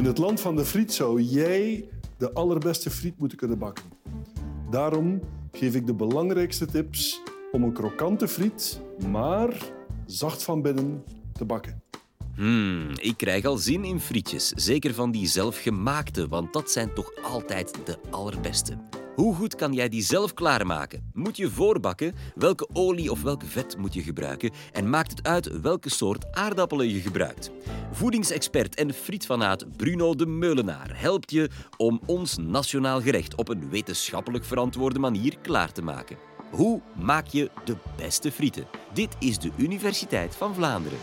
In 0.00 0.06
het 0.06 0.18
land 0.18 0.40
van 0.40 0.56
de 0.56 0.64
friet 0.64 0.92
zou 0.92 1.22
jij 1.22 1.88
de 2.18 2.32
allerbeste 2.32 2.90
friet 2.90 3.18
moeten 3.18 3.38
kunnen 3.38 3.58
bakken. 3.58 3.84
Daarom 4.70 5.20
geef 5.52 5.74
ik 5.74 5.86
de 5.86 5.94
belangrijkste 5.94 6.66
tips 6.66 7.22
om 7.52 7.62
een 7.62 7.72
krokante 7.72 8.28
friet, 8.28 8.80
maar 9.10 9.56
zacht 10.06 10.42
van 10.42 10.62
binnen, 10.62 11.04
te 11.32 11.44
bakken. 11.44 11.82
Hmm, 12.34 12.90
ik 12.94 13.16
krijg 13.16 13.44
al 13.44 13.56
zin 13.56 13.84
in 13.84 14.00
frietjes. 14.00 14.48
Zeker 14.48 14.94
van 14.94 15.10
die 15.10 15.26
zelfgemaakte, 15.26 16.28
want 16.28 16.52
dat 16.52 16.70
zijn 16.70 16.94
toch 16.94 17.12
altijd 17.22 17.74
de 17.84 17.98
allerbeste. 18.10 18.76
Hoe 19.20 19.34
goed 19.34 19.54
kan 19.54 19.72
jij 19.72 19.88
die 19.88 20.02
zelf 20.02 20.34
klaarmaken? 20.34 21.10
Moet 21.14 21.36
je 21.36 21.50
voorbakken? 21.50 22.14
Welke 22.34 22.68
olie 22.72 23.10
of 23.10 23.22
welk 23.22 23.42
vet 23.44 23.76
moet 23.76 23.94
je 23.94 24.02
gebruiken? 24.02 24.50
En 24.72 24.90
maakt 24.90 25.10
het 25.10 25.26
uit 25.26 25.60
welke 25.60 25.90
soort 25.90 26.32
aardappelen 26.32 26.88
je 26.88 27.00
gebruikt? 27.00 27.50
Voedingsexpert 27.92 28.74
en 28.74 28.94
frietfanaat 28.94 29.76
Bruno 29.76 30.14
de 30.14 30.26
Meulenaar 30.26 30.90
helpt 30.92 31.30
je 31.30 31.50
om 31.76 32.00
ons 32.06 32.36
nationaal 32.36 33.00
gerecht 33.00 33.34
op 33.34 33.48
een 33.48 33.70
wetenschappelijk 33.70 34.44
verantwoorde 34.44 34.98
manier 34.98 35.38
klaar 35.38 35.72
te 35.72 35.82
maken. 35.82 36.16
Hoe 36.50 36.80
maak 36.96 37.26
je 37.26 37.50
de 37.64 37.76
beste 37.96 38.32
frieten? 38.32 38.66
Dit 38.92 39.16
is 39.18 39.38
de 39.38 39.50
Universiteit 39.56 40.36
van 40.36 40.54
Vlaanderen. 40.54 40.98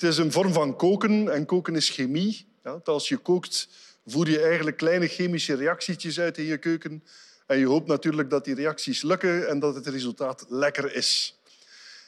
Het 0.00 0.08
is 0.08 0.18
een 0.18 0.32
vorm 0.32 0.52
van 0.52 0.76
koken 0.76 1.32
en 1.32 1.46
koken 1.46 1.76
is 1.76 1.90
chemie. 1.90 2.46
Ja, 2.64 2.80
als 2.84 3.08
je 3.08 3.16
kookt, 3.16 3.68
voer 4.06 4.28
je 4.28 4.40
eigenlijk 4.40 4.76
kleine 4.76 5.06
chemische 5.06 5.54
reactietjes 5.54 6.20
uit 6.20 6.38
in 6.38 6.44
je 6.44 6.58
keuken. 6.58 7.04
En 7.46 7.58
je 7.58 7.66
hoopt 7.66 7.86
natuurlijk 7.86 8.30
dat 8.30 8.44
die 8.44 8.54
reacties 8.54 9.02
lukken 9.02 9.48
en 9.48 9.58
dat 9.58 9.74
het 9.74 9.86
resultaat 9.86 10.46
lekker 10.48 10.94
is. 10.94 11.40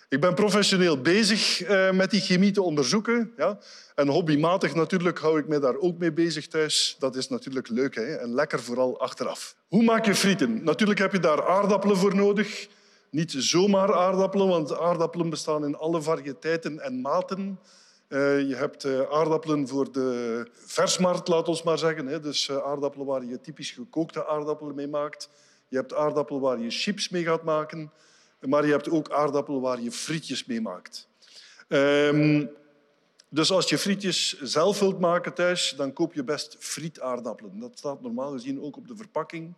Ik 0.08 0.20
ben 0.20 0.34
professioneel 0.34 1.00
bezig 1.00 1.62
eh, 1.62 1.90
met 1.90 2.10
die 2.10 2.20
chemie 2.20 2.50
te 2.50 2.62
onderzoeken. 2.62 3.32
Ja. 3.36 3.58
En 3.94 4.08
hobbymatig 4.08 4.74
natuurlijk 4.74 5.18
hou 5.18 5.38
ik 5.38 5.48
me 5.48 5.58
daar 5.58 5.76
ook 5.76 5.98
mee 5.98 6.12
bezig 6.12 6.48
thuis. 6.48 6.96
Dat 6.98 7.16
is 7.16 7.28
natuurlijk 7.28 7.68
leuk 7.68 7.94
hè? 7.94 8.14
en 8.14 8.34
lekker 8.34 8.62
vooral 8.62 9.00
achteraf. 9.00 9.56
Hoe 9.68 9.82
maak 9.82 10.06
je 10.06 10.14
frieten? 10.14 10.64
Natuurlijk 10.64 10.98
heb 10.98 11.12
je 11.12 11.20
daar 11.20 11.46
aardappelen 11.46 11.96
voor 11.96 12.14
nodig. 12.14 12.68
Niet 13.10 13.34
zomaar 13.38 13.94
aardappelen, 13.94 14.48
want 14.48 14.78
aardappelen 14.78 15.30
bestaan 15.30 15.64
in 15.64 15.76
alle 15.76 16.02
variëteiten 16.02 16.80
en 16.80 17.00
maten. 17.00 17.58
Uh, 18.12 18.48
je 18.48 18.54
hebt 18.54 18.84
uh, 18.84 19.00
aardappelen 19.10 19.68
voor 19.68 19.92
de 19.92 20.46
versmarkt, 20.52 21.28
laat 21.28 21.48
ons 21.48 21.62
maar 21.62 21.78
zeggen. 21.78 22.06
Hè. 22.06 22.20
Dus 22.20 22.48
uh, 22.48 22.56
aardappelen 22.56 23.06
waar 23.06 23.24
je 23.24 23.40
typisch 23.40 23.70
gekookte 23.70 24.26
aardappelen 24.26 24.74
mee 24.74 24.88
maakt. 24.88 25.30
Je 25.68 25.76
hebt 25.76 25.94
aardappelen 25.94 26.40
waar 26.40 26.58
je 26.58 26.70
chips 26.70 27.08
mee 27.08 27.24
gaat 27.24 27.42
maken. 27.42 27.92
Maar 28.40 28.66
je 28.66 28.70
hebt 28.70 28.90
ook 28.90 29.10
aardappelen 29.10 29.60
waar 29.60 29.80
je 29.80 29.92
frietjes 29.92 30.46
mee 30.46 30.60
maakt. 30.60 31.08
Um, 31.68 32.50
dus 33.28 33.50
als 33.50 33.68
je 33.68 33.78
frietjes 33.78 34.40
zelf 34.40 34.78
wilt 34.78 35.00
maken 35.00 35.34
thuis, 35.34 35.74
dan 35.76 35.92
koop 35.92 36.14
je 36.14 36.24
best 36.24 36.56
frietaardappelen. 36.58 37.60
Dat 37.60 37.78
staat 37.78 38.02
normaal 38.02 38.32
gezien 38.32 38.62
ook 38.62 38.76
op 38.76 38.88
de 38.88 38.96
verpakking. 38.96 39.54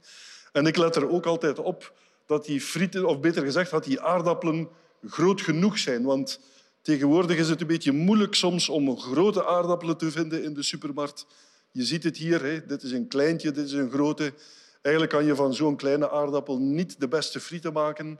En 0.52 0.66
ik 0.66 0.76
let 0.76 0.96
er 0.96 1.10
ook 1.10 1.26
altijd 1.26 1.58
op 1.58 1.92
dat 2.26 2.44
die 2.44 2.60
frieten, 2.60 3.06
of 3.06 3.20
beter 3.20 3.44
gezegd, 3.44 3.70
dat 3.70 3.84
die 3.84 4.00
aardappelen 4.00 4.68
groot 5.06 5.40
genoeg 5.40 5.78
zijn. 5.78 6.04
Want 6.04 6.40
tegenwoordig 6.84 7.36
is 7.36 7.48
het 7.48 7.60
een 7.60 7.66
beetje 7.66 7.92
moeilijk 7.92 8.34
soms 8.34 8.68
om 8.68 8.98
grote 8.98 9.46
aardappelen 9.46 9.96
te 9.96 10.10
vinden 10.10 10.42
in 10.42 10.54
de 10.54 10.62
supermarkt. 10.62 11.26
Je 11.70 11.84
ziet 11.84 12.04
het 12.04 12.16
hier, 12.16 12.42
hè. 12.42 12.66
dit 12.66 12.82
is 12.82 12.92
een 12.92 13.08
kleintje, 13.08 13.50
dit 13.50 13.64
is 13.64 13.72
een 13.72 13.90
grote. 13.90 14.32
Eigenlijk 14.82 15.14
kan 15.14 15.24
je 15.24 15.34
van 15.34 15.54
zo'n 15.54 15.76
kleine 15.76 16.10
aardappel 16.10 16.58
niet 16.58 17.00
de 17.00 17.08
beste 17.08 17.40
frieten 17.40 17.72
maken. 17.72 18.18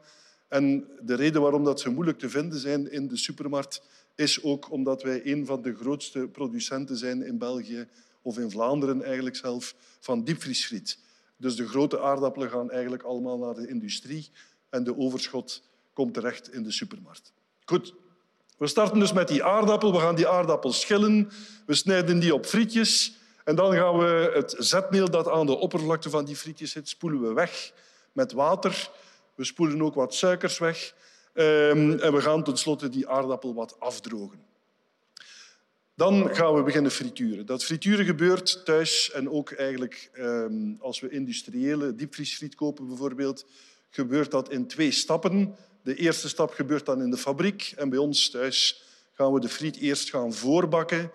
En 0.49 0.89
de 1.01 1.15
reden 1.15 1.41
waarom 1.41 1.65
dat 1.65 1.81
ze 1.81 1.91
moeilijk 1.91 2.19
te 2.19 2.29
vinden 2.29 2.59
zijn 2.59 2.91
in 2.91 3.09
de 3.09 3.17
supermarkt 3.17 3.83
is 4.15 4.43
ook 4.43 4.71
omdat 4.71 5.03
wij 5.03 5.21
een 5.25 5.47
van 5.47 5.63
de 5.63 5.75
grootste 5.75 6.29
producenten 6.33 6.97
zijn 6.97 7.23
in 7.23 7.39
België, 7.39 7.89
of 8.23 8.39
in 8.39 8.51
Vlaanderen 8.51 9.03
eigenlijk 9.03 9.37
zelf, 9.37 9.75
van 10.01 10.25
diepvriesfriet. 10.25 10.99
Dus 11.37 11.57
de 11.57 11.69
grote 11.69 12.01
aardappelen 12.01 12.51
gaan 12.51 12.71
eigenlijk 12.71 13.03
allemaal 13.03 13.39
naar 13.39 13.55
de 13.55 13.69
industrie 13.69 14.31
en 14.71 14.85
de 14.85 14.99
overschot 14.99 15.63
komt 15.93 16.15
terecht 16.15 16.53
in 16.53 16.63
de 16.63 16.71
supermarkt. 16.71 17.33
Goed, 17.65 17.95
we 18.57 18.67
starten 18.67 18.99
dus 18.99 19.13
met 19.13 19.29
die 19.29 19.45
aardappel. 19.45 19.93
We 19.93 19.99
gaan 19.99 20.15
die 20.15 20.29
aardappel 20.29 20.73
schillen. 20.73 21.31
We 21.67 21.75
snijden 21.75 22.19
die 22.19 22.35
op 22.35 22.47
frietjes. 22.47 23.19
En 23.45 23.57
dan 23.57 23.75
gaan 23.75 23.99
we 23.99 24.31
het 24.35 24.55
zetmeel 24.59 25.11
dat 25.11 25.29
aan 25.29 25.47
de 25.47 25.57
oppervlakte 25.57 26.11
van 26.11 26.25
die 26.25 26.37
frietjes 26.37 26.71
zit, 26.71 26.89
spoelen 26.89 27.21
we 27.21 27.33
weg 27.33 27.73
met 28.13 28.33
water. 28.33 28.91
We 29.35 29.45
spoelen 29.45 29.83
ook 29.83 29.95
wat 29.95 30.15
suikers 30.15 30.59
weg. 30.59 30.95
Um, 31.35 31.99
en 31.99 32.13
we 32.13 32.21
gaan 32.21 32.45
tenslotte 32.45 32.89
die 32.89 33.09
aardappel 33.09 33.55
wat 33.55 33.81
afdrogen. 33.81 34.39
Dan 35.95 36.35
gaan 36.35 36.55
we 36.55 36.63
beginnen 36.63 36.91
frituren. 36.91 37.47
Dat 37.47 37.65
frituren 37.65 38.05
gebeurt 38.05 38.65
thuis 38.65 39.11
en 39.11 39.31
ook 39.31 39.51
eigenlijk 39.51 40.11
um, 40.19 40.77
als 40.81 41.01
we 41.01 41.09
industriële 41.09 41.95
diepvriesfriet 41.95 42.55
kopen 42.55 42.87
bijvoorbeeld, 42.87 43.47
gebeurt 43.91 44.31
dat 44.31 44.51
in 44.51 44.67
twee 44.67 44.91
stappen. 44.91 45.57
De 45.85 45.95
eerste 45.95 46.29
stap 46.29 46.53
gebeurt 46.53 46.87
dan 46.87 47.03
in 47.03 47.11
de 47.11 47.17
fabriek 47.17 47.73
en 47.77 47.89
bij 47.89 47.99
ons 47.99 48.31
thuis 48.31 48.83
gaan 49.13 49.33
we 49.33 49.41
de 49.41 49.49
friet 49.49 49.77
eerst 49.77 50.11
gaan 50.11 50.33
voorbakken 50.33 51.11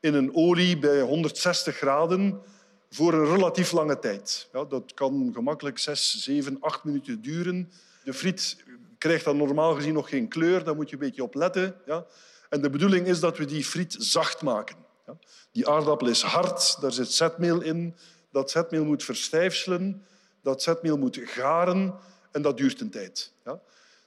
in 0.00 0.14
een 0.14 0.34
olie 0.34 0.78
bij 0.78 1.00
160 1.00 1.76
graden 1.76 2.42
voor 2.90 3.12
een 3.12 3.26
relatief 3.26 3.72
lange 3.72 3.98
tijd. 3.98 4.48
Ja, 4.52 4.64
dat 4.64 4.94
kan 4.94 5.30
gemakkelijk 5.34 5.78
6, 5.78 6.22
7, 6.22 6.56
8 6.60 6.84
minuten 6.84 7.22
duren. 7.22 7.72
De 8.04 8.14
friet 8.14 8.64
krijgt 8.98 9.24
dan 9.24 9.36
normaal 9.36 9.74
gezien 9.74 9.94
nog 9.94 10.08
geen 10.08 10.28
kleur, 10.28 10.64
daar 10.64 10.74
moet 10.74 10.90
je 10.90 10.94
een 10.94 11.02
beetje 11.02 11.22
op 11.22 11.34
letten. 11.34 11.74
Ja. 11.86 12.06
En 12.48 12.62
de 12.62 12.70
bedoeling 12.70 13.06
is 13.06 13.20
dat 13.20 13.38
we 13.38 13.44
die 13.44 13.64
friet 13.64 13.96
zacht 13.98 14.42
maken. 14.42 14.76
Ja. 15.06 15.18
Die 15.52 15.68
aardappel 15.68 16.08
is 16.08 16.22
hard, 16.22 16.80
daar 16.80 16.92
zit 16.92 17.12
zetmeel 17.12 17.60
in. 17.60 17.96
Dat 18.30 18.50
zetmeel 18.50 18.84
moet 18.84 19.04
verstijfselen, 19.04 20.06
dat 20.42 20.62
zetmeel 20.62 20.98
moet 20.98 21.18
garen 21.24 21.94
en 22.32 22.42
dat 22.42 22.56
duurt 22.56 22.80
een 22.80 22.90
tijd. 22.90 23.32
Ja. 23.44 23.60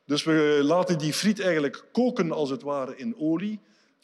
Dus 0.05 0.23
we 0.23 0.59
laten 0.63 0.97
die 0.97 1.13
friet 1.13 1.39
eigenlijk 1.39 1.85
koken 1.91 2.31
als 2.31 2.49
het 2.49 2.61
ware 2.61 2.97
in 2.97 3.15
olie 3.17 3.59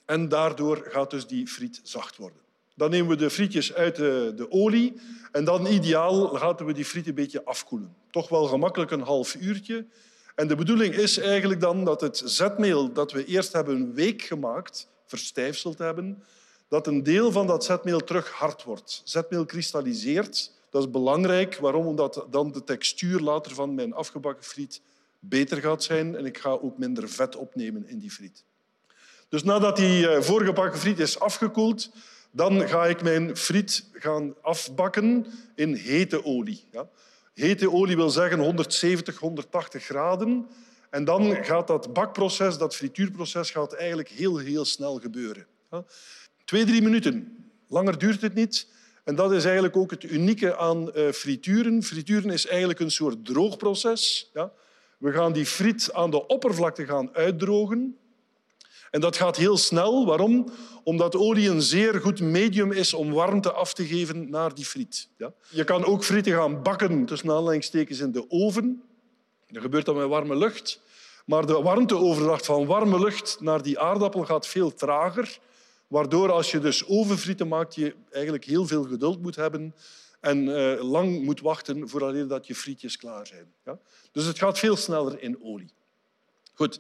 en 0.06 0.30
daardoor 0.30 0.86
gaat 0.90 1.10
dus 1.10 1.28
die 1.28 1.48
friet 1.48 1.80
zacht 1.84 2.18
worden. 2.18 2.40
Dan 2.76 2.90
nemen 2.90 3.10
we 3.10 3.16
de 3.16 3.30
frietjes 3.30 3.74
uit 3.74 3.96
de, 3.96 4.34
de 4.36 4.52
olie 4.52 5.02
en 5.32 5.44
dan 5.44 5.66
ideaal 5.66 6.32
laten 6.32 6.66
we 6.66 6.74
die 6.74 6.86
friet 6.86 7.08
een 7.08 7.16
beetje 7.16 7.46
afkoelen. 7.46 7.96
Toch 8.12 8.30
wel 8.30 8.46
gemakkelijk 8.46 8.92
een 8.92 9.02
half 9.02 9.36
uurtje. 9.36 9.86
En 10.36 10.48
de 10.48 10.56
bedoeling 10.56 10.96
is 10.96 11.18
eigenlijk 11.18 11.62
dan 11.62 11.86
dat 11.86 12.02
het 12.02 12.22
zetmeel 12.26 12.94
dat 12.94 13.12
we 13.12 13.26
eerst 13.26 13.54
hebben 13.54 13.94
week 13.94 14.22
gemaakt, 14.22 14.88
verstijfseld 15.06 15.78
hebben, 15.78 16.24
dat 16.68 16.88
een 16.88 17.04
deel 17.04 17.32
van 17.32 17.48
dat 17.48 17.66
zetmeel 17.66 18.00
terug 18.00 18.30
hard 18.30 18.64
wordt. 18.64 19.02
Zetmeel 19.04 19.46
kristalliseert. 19.46 20.52
Dat 20.70 20.84
is 20.84 20.92
belangrijk. 20.92 21.56
Waarom? 21.56 21.86
Omdat 21.86 22.26
dan 22.30 22.52
de 22.52 22.64
textuur 22.64 23.20
later 23.20 23.54
van 23.54 23.74
mijn 23.74 23.94
afgebakken 23.94 24.46
friet 24.46 24.82
beter 25.24 25.58
gaat 25.58 25.84
zijn 25.84 26.16
en 26.16 26.26
ik 26.26 26.38
ga 26.38 26.50
ook 26.50 26.78
minder 26.78 27.10
vet 27.10 27.36
opnemen 27.36 27.88
in 27.88 28.00
die 28.00 28.12
friet. 28.12 28.44
Dus 29.30 29.44
nadat 29.44 29.76
die 29.76 30.08
eh, 30.08 30.22
voorgebakken 30.22 30.80
friet 30.80 31.00
is 31.00 31.20
afgekoeld, 31.20 31.92
dan 32.32 32.68
ga 32.68 32.86
ik 32.86 33.04
mijn 33.04 33.38
friet 33.38 33.86
gaan 33.94 34.36
afbakken 34.42 35.26
in 35.56 35.74
hete 35.74 36.26
olie. 36.26 36.68
Ja. 36.72 36.90
Hete 37.34 37.72
olie 37.72 37.96
wil 37.96 38.10
zeggen 38.10 38.40
170, 38.40 39.18
180 39.18 39.84
graden. 39.84 40.48
En 40.90 41.04
dan 41.04 41.44
gaat 41.44 41.68
dat 41.68 41.94
bakproces, 41.94 42.58
dat 42.58 42.76
frituurproces, 42.76 43.52
gaat 43.52 43.74
eigenlijk 43.74 44.10
heel, 44.10 44.38
heel 44.38 44.66
snel 44.66 45.00
gebeuren. 45.00 45.46
Twee, 46.46 46.66
drie 46.66 46.82
minuten. 46.82 47.46
Langer 47.68 47.98
duurt 47.98 48.22
het 48.22 48.34
niet. 48.34 48.68
En 49.04 49.16
dat 49.16 49.32
is 49.32 49.44
eigenlijk 49.44 49.76
ook 49.76 49.92
het 49.92 50.04
unieke 50.04 50.58
aan 50.58 50.94
eh, 50.94 51.12
frituren. 51.12 51.84
Frituren 51.84 52.30
is 52.32 52.48
eigenlijk 52.48 52.80
een 52.80 52.92
soort 52.92 53.26
droogproces. 53.26 54.32
We 55.02 55.12
gaan 55.12 55.34
die 55.34 55.46
friet 55.46 55.94
aan 55.94 56.12
de 56.12 56.28
oppervlakte 56.28 56.86
gaan 56.86 57.16
uitdrogen. 57.16 57.98
En 58.92 59.02
dat 59.02 59.16
gaat 59.16 59.38
heel 59.38 59.58
snel. 59.58 60.06
Waarom? 60.06 60.50
Omdat 60.84 61.16
olie 61.16 61.50
een 61.50 61.62
zeer 61.62 62.02
goed 62.02 62.20
medium 62.20 62.72
is 62.72 62.94
om 62.94 63.12
warmte 63.12 63.52
af 63.52 63.74
te 63.74 63.86
geven 63.86 64.30
naar 64.30 64.54
die 64.54 64.66
friet. 64.66 65.10
Ja? 65.18 65.34
Je 65.50 65.64
kan 65.64 65.86
ook 65.86 66.04
frieten 66.04 66.34
gaan 66.34 66.64
bakken 66.64 67.06
tussen 67.06 67.30
aanleidingstekens 67.30 68.00
in 68.00 68.12
de 68.12 68.26
oven. 68.30 68.82
Dat 69.48 69.62
gebeurt 69.62 69.86
dan 69.86 69.96
met 69.96 70.08
warme 70.08 70.36
lucht. 70.36 70.82
Maar 71.26 71.46
de 71.46 71.62
warmteoverdracht 71.62 72.46
van 72.46 72.66
warme 72.66 73.00
lucht 73.00 73.38
naar 73.40 73.62
die 73.62 73.80
aardappel 73.80 74.26
gaat 74.26 74.48
veel 74.48 74.74
trager. 74.74 75.40
Waardoor 75.88 76.32
als 76.32 76.52
je 76.52 76.60
dus 76.60 76.88
ovenfrieten 76.88 77.48
maakt, 77.48 77.76
je 77.76 77.96
eigenlijk 78.12 78.46
heel 78.46 78.66
veel 78.68 78.84
geduld 78.84 79.22
moet 79.22 79.36
hebben 79.36 79.74
en 80.22 80.48
uh, 80.48 80.92
lang 80.92 81.24
moet 81.24 81.42
wachten 81.42 81.90
voordat 81.90 82.30
dat 82.30 82.48
je 82.48 82.56
frietjes 82.56 82.98
klaar 82.98 83.28
zijn. 83.28 83.54
Ja? 83.66 83.80
Dus 84.12 84.26
het 84.26 84.38
gaat 84.38 84.60
veel 84.60 84.76
sneller 84.76 85.22
in 85.22 85.44
olie. 85.44 85.74
Goed. 86.54 86.80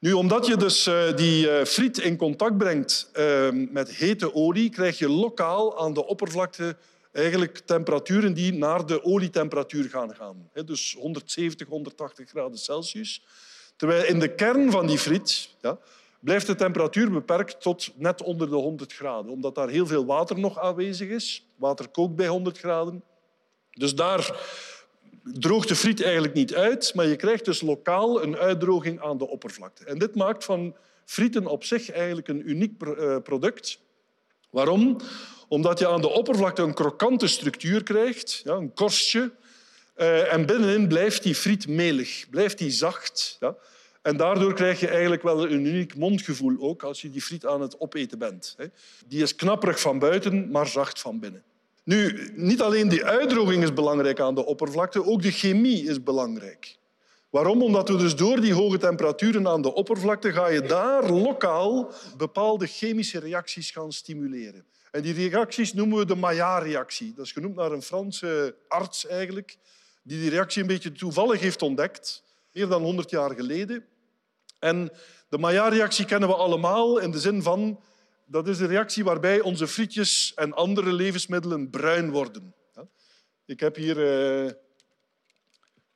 Nu, 0.00 0.12
omdat 0.12 0.46
je 0.46 0.56
dus 0.56 0.86
uh, 0.86 1.16
die 1.16 1.46
uh, 1.46 1.64
friet 1.64 1.98
in 1.98 2.16
contact 2.16 2.58
brengt 2.58 3.10
uh, 3.14 3.48
met 3.52 3.90
hete 3.90 4.34
olie, 4.34 4.70
krijg 4.70 4.98
je 4.98 5.08
lokaal 5.08 5.78
aan 5.78 5.94
de 5.94 6.06
oppervlakte 6.06 6.76
eigenlijk 7.12 7.58
temperaturen 7.58 8.34
die 8.34 8.52
naar 8.52 8.86
de 8.86 9.04
olietemperatuur 9.04 9.88
gaan 9.88 10.14
gaan. 10.14 10.50
Dus 10.64 10.96
170, 10.98 11.68
180 11.68 12.28
graden 12.28 12.58
Celsius. 12.58 13.24
Terwijl 13.76 14.04
in 14.04 14.18
de 14.18 14.34
kern 14.34 14.70
van 14.70 14.86
die 14.86 14.98
friet 14.98 15.48
ja, 15.60 15.78
blijft 16.26 16.46
de 16.46 16.54
temperatuur 16.54 17.10
beperkt 17.10 17.60
tot 17.60 17.92
net 17.96 18.22
onder 18.22 18.48
de 18.48 18.54
100 18.54 18.92
graden, 18.92 19.32
omdat 19.32 19.54
daar 19.54 19.68
heel 19.68 19.86
veel 19.86 20.06
water 20.06 20.38
nog 20.38 20.58
aanwezig 20.58 21.08
is. 21.08 21.46
Water 21.56 21.88
kookt 21.88 22.16
bij 22.16 22.26
100 22.26 22.58
graden. 22.58 23.02
Dus 23.70 23.94
daar 23.94 24.40
droogt 25.22 25.68
de 25.68 25.76
friet 25.76 26.02
eigenlijk 26.02 26.34
niet 26.34 26.54
uit, 26.54 26.94
maar 26.94 27.06
je 27.06 27.16
krijgt 27.16 27.44
dus 27.44 27.60
lokaal 27.60 28.22
een 28.22 28.36
uitdroging 28.36 29.00
aan 29.00 29.18
de 29.18 29.28
oppervlakte. 29.28 29.84
En 29.84 29.98
dit 29.98 30.14
maakt 30.14 30.44
van 30.44 30.76
frieten 31.04 31.46
op 31.46 31.64
zich 31.64 31.90
eigenlijk 31.90 32.28
een 32.28 32.50
uniek 32.50 32.82
eh, 32.82 33.16
product. 33.22 33.80
Waarom? 34.50 34.96
Omdat 35.48 35.78
je 35.78 35.88
aan 35.88 36.00
de 36.00 36.08
oppervlakte 36.08 36.62
een 36.62 36.74
krokante 36.74 37.26
structuur 37.26 37.82
krijgt, 37.82 38.40
ja, 38.44 38.52
een 38.52 38.74
korstje. 38.74 39.32
Uh, 39.96 40.32
en 40.32 40.46
binnenin 40.46 40.88
blijft 40.88 41.22
die 41.22 41.34
friet 41.34 41.68
melig, 41.68 42.26
blijft 42.30 42.58
die 42.58 42.70
zacht. 42.70 43.36
Ja. 43.40 43.56
En 44.06 44.16
daardoor 44.16 44.54
krijg 44.54 44.80
je 44.80 44.88
eigenlijk 44.88 45.22
wel 45.22 45.50
een 45.50 45.66
uniek 45.66 45.96
mondgevoel 45.96 46.56
ook 46.58 46.82
als 46.82 47.02
je 47.02 47.10
die 47.10 47.22
friet 47.22 47.46
aan 47.46 47.60
het 47.60 47.80
opeten 47.80 48.18
bent. 48.18 48.56
Die 49.06 49.22
is 49.22 49.34
knapperig 49.34 49.80
van 49.80 49.98
buiten, 49.98 50.50
maar 50.50 50.66
zacht 50.66 51.00
van 51.00 51.18
binnen. 51.18 51.42
Nu, 51.84 52.30
niet 52.34 52.62
alleen 52.62 52.88
die 52.88 53.04
uitdroging 53.04 53.62
is 53.62 53.72
belangrijk 53.72 54.20
aan 54.20 54.34
de 54.34 54.44
oppervlakte, 54.44 55.04
ook 55.04 55.22
de 55.22 55.30
chemie 55.30 55.88
is 55.88 56.02
belangrijk. 56.02 56.76
Waarom? 57.30 57.62
Omdat 57.62 57.88
we 57.88 57.96
dus 57.96 58.16
door 58.16 58.40
die 58.40 58.54
hoge 58.54 58.78
temperaturen 58.78 59.48
aan 59.48 59.62
de 59.62 59.74
oppervlakte 59.74 60.32
ga 60.32 60.48
je 60.48 60.62
daar 60.62 61.10
lokaal 61.10 61.92
bepaalde 62.16 62.66
chemische 62.66 63.18
reacties 63.18 63.70
gaan 63.70 63.92
stimuleren. 63.92 64.64
En 64.90 65.02
die 65.02 65.28
reacties 65.28 65.72
noemen 65.72 65.98
we 65.98 66.06
de 66.06 66.16
Maillard-reactie. 66.16 67.12
Dat 67.16 67.24
is 67.24 67.32
genoemd 67.32 67.56
naar 67.56 67.72
een 67.72 67.82
Franse 67.82 68.56
arts 68.68 69.06
eigenlijk, 69.06 69.56
die 70.02 70.20
die 70.20 70.30
reactie 70.30 70.62
een 70.62 70.68
beetje 70.68 70.92
toevallig 70.92 71.40
heeft 71.40 71.62
ontdekt, 71.62 72.22
meer 72.52 72.68
dan 72.68 72.82
100 72.82 73.10
jaar 73.10 73.34
geleden. 73.34 73.84
En 74.58 74.90
de 75.28 75.38
Maillard-reactie 75.38 76.04
kennen 76.04 76.28
we 76.28 76.34
allemaal 76.34 76.98
in 76.98 77.10
de 77.10 77.20
zin 77.20 77.42
van 77.42 77.80
dat 78.28 78.48
is 78.48 78.58
de 78.58 78.66
reactie 78.66 79.04
waarbij 79.04 79.40
onze 79.40 79.66
frietjes 79.66 80.32
en 80.34 80.52
andere 80.52 80.92
levensmiddelen 80.92 81.70
bruin 81.70 82.10
worden. 82.10 82.54
Ik 83.44 83.60
heb 83.60 83.76
hier, 83.76 84.06
eh, 84.46 84.52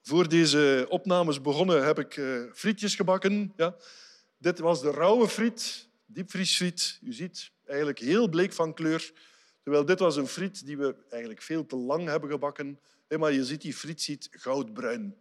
voor 0.02 0.28
deze 0.28 0.86
opnames 0.88 1.40
begonnen, 1.40 1.84
heb 1.84 1.98
ik 1.98 2.16
eh, 2.16 2.42
frietjes 2.52 2.94
gebakken. 2.94 3.52
Ja. 3.56 3.76
Dit 4.38 4.58
was 4.58 4.80
de 4.80 4.90
rauwe 4.90 5.28
friet, 5.28 5.88
diepvriesfriet. 6.06 6.98
U 7.02 7.12
ziet, 7.12 7.50
eigenlijk 7.66 7.98
heel 7.98 8.28
bleek 8.28 8.52
van 8.52 8.74
kleur. 8.74 9.12
Terwijl 9.62 9.84
dit 9.84 9.98
was 9.98 10.16
een 10.16 10.26
friet 10.26 10.66
die 10.66 10.76
we 10.78 10.94
eigenlijk 11.08 11.42
veel 11.42 11.66
te 11.66 11.76
lang 11.76 12.08
hebben 12.08 12.30
gebakken. 12.30 12.80
Maar 13.18 13.32
je 13.32 13.44
ziet, 13.44 13.60
die 13.60 13.74
friet 13.74 14.02
ziet 14.02 14.28
goudbruin. 14.30 15.16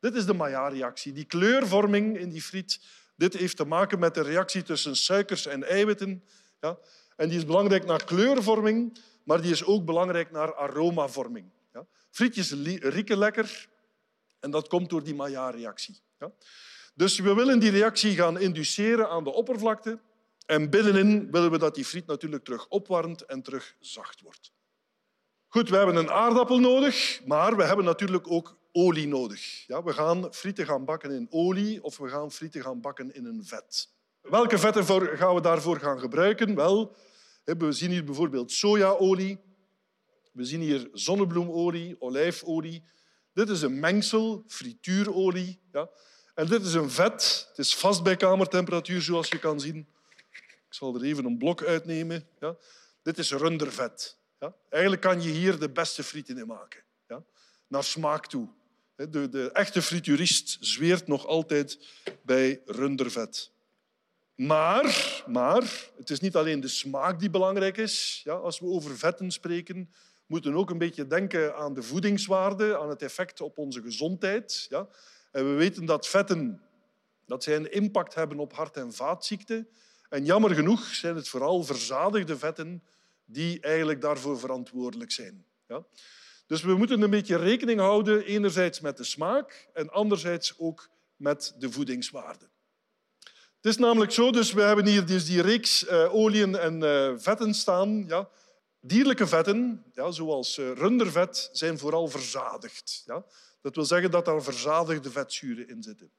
Dit 0.00 0.14
is 0.14 0.26
de 0.26 0.34
Maillard-reactie. 0.34 1.12
Die 1.12 1.24
kleurvorming 1.24 2.18
in 2.18 2.30
die 2.30 2.42
friet 2.42 2.80
dit 3.16 3.34
heeft 3.34 3.56
te 3.56 3.64
maken 3.64 3.98
met 3.98 4.14
de 4.14 4.22
reactie 4.22 4.62
tussen 4.62 4.96
suikers 4.96 5.46
en 5.46 5.64
eiwitten. 5.64 6.24
Ja? 6.60 6.78
En 7.16 7.28
die 7.28 7.38
is 7.38 7.44
belangrijk 7.44 7.84
naar 7.84 8.04
kleurvorming, 8.04 8.98
maar 9.24 9.42
die 9.42 9.50
is 9.50 9.64
ook 9.64 9.84
belangrijk 9.84 10.30
naar 10.30 10.54
aromavorming. 10.54 11.50
Ja? 11.72 11.86
Frietjes 12.10 12.52
rieken 12.80 13.18
lekker 13.18 13.68
en 14.40 14.50
dat 14.50 14.68
komt 14.68 14.90
door 14.90 15.02
die 15.02 15.14
Maillard-reactie. 15.14 16.00
Ja? 16.18 16.32
Dus 16.94 17.18
we 17.18 17.34
willen 17.34 17.58
die 17.58 17.70
reactie 17.70 18.14
gaan 18.14 18.38
induceren 18.38 19.08
aan 19.08 19.24
de 19.24 19.32
oppervlakte 19.32 19.98
en 20.46 20.70
binnenin 20.70 21.30
willen 21.30 21.50
we 21.50 21.58
dat 21.58 21.74
die 21.74 21.84
friet 21.84 22.06
natuurlijk 22.06 22.44
terug 22.44 22.68
opwarmt 22.68 23.24
en 23.24 23.42
terug 23.42 23.74
zacht 23.80 24.20
wordt. 24.20 24.52
Goed, 25.52 25.68
we 25.68 25.76
hebben 25.76 25.96
een 25.96 26.10
aardappel 26.10 26.58
nodig, 26.58 27.20
maar 27.24 27.56
we 27.56 27.64
hebben 27.64 27.84
natuurlijk 27.84 28.30
ook 28.30 28.56
olie 28.72 29.08
nodig. 29.08 29.66
Ja, 29.66 29.82
we 29.82 29.92
gaan 29.92 30.34
frieten 30.34 30.66
gaan 30.66 30.84
bakken 30.84 31.10
in 31.10 31.26
olie 31.30 31.82
of 31.82 31.98
we 31.98 32.08
gaan 32.08 32.32
frieten 32.32 32.62
gaan 32.62 32.80
bakken 32.80 33.14
in 33.14 33.24
een 33.24 33.44
vet. 33.44 33.88
Welke 34.20 34.58
vetten 34.58 34.84
gaan 35.16 35.34
we 35.34 35.40
daarvoor 35.40 35.78
gaan 35.78 35.98
gebruiken? 36.00 36.54
Wel, 36.54 36.96
we 37.44 37.72
zien 37.72 37.90
hier 37.90 38.04
bijvoorbeeld 38.04 38.52
sojaolie, 38.52 39.38
we 40.32 40.44
zien 40.44 40.60
hier 40.60 40.88
zonnebloemolie, 40.92 41.96
olijfolie. 41.98 42.84
Dit 43.32 43.48
is 43.48 43.62
een 43.62 43.80
mengsel, 43.80 44.44
frituurolie. 44.46 45.60
Ja. 45.72 45.90
En 46.34 46.46
dit 46.46 46.64
is 46.64 46.74
een 46.74 46.90
vet. 46.90 47.46
Het 47.48 47.58
is 47.58 47.76
vast 47.76 48.02
bij 48.02 48.16
kamertemperatuur, 48.16 49.02
zoals 49.02 49.28
je 49.28 49.38
kan 49.38 49.60
zien. 49.60 49.88
Ik 50.68 50.74
zal 50.74 50.94
er 50.94 51.02
even 51.02 51.24
een 51.24 51.38
blok 51.38 51.62
uitnemen. 51.62 52.26
Ja. 52.40 52.56
Dit 53.02 53.18
is 53.18 53.32
rundervet. 53.32 54.18
Ja. 54.40 54.54
Eigenlijk 54.68 55.02
kan 55.02 55.22
je 55.22 55.30
hier 55.30 55.58
de 55.58 55.70
beste 55.70 56.02
frieten 56.02 56.38
in 56.38 56.46
maken. 56.46 56.82
Ja. 57.08 57.22
Naar 57.66 57.84
smaak 57.84 58.26
toe. 58.26 58.48
De, 58.94 59.28
de 59.28 59.50
echte 59.52 59.82
frituurist 59.82 60.56
zweert 60.60 61.06
nog 61.06 61.26
altijd 61.26 61.78
bij 62.22 62.62
rundervet. 62.64 63.50
Maar, 64.34 65.22
maar 65.26 65.90
het 65.96 66.10
is 66.10 66.20
niet 66.20 66.36
alleen 66.36 66.60
de 66.60 66.68
smaak 66.68 67.18
die 67.18 67.30
belangrijk 67.30 67.76
is. 67.76 68.20
Ja, 68.24 68.32
als 68.32 68.60
we 68.60 68.66
over 68.66 68.98
vetten 68.98 69.30
spreken, 69.30 69.90
moeten 70.26 70.52
we 70.52 70.58
ook 70.58 70.70
een 70.70 70.78
beetje 70.78 71.06
denken 71.06 71.56
aan 71.56 71.74
de 71.74 71.82
voedingswaarde, 71.82 72.78
aan 72.78 72.88
het 72.88 73.02
effect 73.02 73.40
op 73.40 73.58
onze 73.58 73.82
gezondheid. 73.82 74.66
Ja. 74.68 74.88
En 75.32 75.50
we 75.50 75.54
weten 75.54 75.84
dat 75.84 76.08
vetten 76.08 76.62
dat 77.26 77.42
zij 77.42 77.56
een 77.56 77.72
impact 77.72 78.14
hebben 78.14 78.38
op 78.38 78.52
hart- 78.52 78.76
en 78.76 78.92
vaatziekten. 78.92 79.68
En 80.08 80.24
jammer 80.24 80.54
genoeg 80.54 80.84
zijn 80.84 81.16
het 81.16 81.28
vooral 81.28 81.62
verzadigde 81.62 82.38
vetten 82.38 82.82
die 83.32 83.60
eigenlijk 83.60 84.00
daarvoor 84.00 84.38
verantwoordelijk 84.38 85.12
zijn. 85.12 85.44
Ja. 85.66 85.84
Dus 86.46 86.62
we 86.62 86.74
moeten 86.74 87.02
een 87.02 87.10
beetje 87.10 87.36
rekening 87.36 87.80
houden, 87.80 88.24
enerzijds 88.24 88.80
met 88.80 88.96
de 88.96 89.04
smaak 89.04 89.68
en 89.72 89.90
anderzijds 89.90 90.58
ook 90.58 90.88
met 91.16 91.54
de 91.58 91.72
voedingswaarde. 91.72 92.48
Het 93.56 93.70
is 93.70 93.76
namelijk 93.76 94.12
zo, 94.12 94.30
dus 94.30 94.52
we 94.52 94.62
hebben 94.62 94.86
hier 94.86 95.06
dus 95.06 95.26
die 95.26 95.42
reeks 95.42 95.84
uh, 95.84 96.14
oliën 96.14 96.56
en 96.56 96.82
uh, 96.82 97.12
vetten 97.16 97.54
staan. 97.54 98.04
Ja. 98.06 98.28
Dierlijke 98.80 99.26
vetten, 99.26 99.84
ja, 99.92 100.10
zoals 100.10 100.58
uh, 100.58 100.72
rundervet, 100.72 101.48
zijn 101.52 101.78
vooral 101.78 102.08
verzadigd. 102.08 103.02
Ja. 103.06 103.24
Dat 103.60 103.74
wil 103.74 103.84
zeggen 103.84 104.10
dat 104.10 104.28
er 104.28 104.42
verzadigde 104.42 105.10
vetzuren 105.10 105.68
in 105.68 105.82
zitten. 105.82 106.10